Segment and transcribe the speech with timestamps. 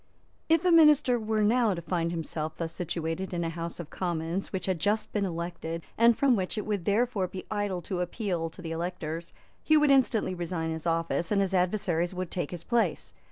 [0.49, 4.51] If a minister were now to find himself thus situated in a House of Commons
[4.51, 8.49] which had just been elected, and from which it would therefore be idle to appeal
[8.49, 9.31] to the electors,
[9.63, 13.13] he would instantly resign his office, and his adversaries would take his place.